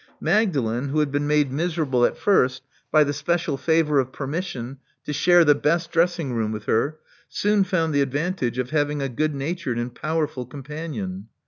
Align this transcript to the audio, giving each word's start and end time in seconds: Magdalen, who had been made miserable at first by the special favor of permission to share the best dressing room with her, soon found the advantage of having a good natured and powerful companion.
Magdalen, 0.19 0.89
who 0.89 0.97
had 0.97 1.11
been 1.11 1.27
made 1.27 1.51
miserable 1.51 2.05
at 2.05 2.17
first 2.17 2.63
by 2.91 3.03
the 3.03 3.13
special 3.13 3.55
favor 3.55 3.99
of 3.99 4.11
permission 4.11 4.79
to 5.05 5.13
share 5.13 5.45
the 5.45 5.53
best 5.53 5.91
dressing 5.91 6.33
room 6.33 6.51
with 6.51 6.63
her, 6.65 6.97
soon 7.29 7.63
found 7.63 7.93
the 7.93 8.01
advantage 8.01 8.57
of 8.57 8.71
having 8.71 8.99
a 8.99 9.09
good 9.09 9.35
natured 9.35 9.77
and 9.77 9.93
powerful 9.93 10.43
companion. 10.47 11.27